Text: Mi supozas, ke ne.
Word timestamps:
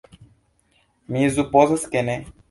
Mi 1.15 1.25
supozas, 1.35 1.85
ke 1.93 2.03
ne. 2.09 2.17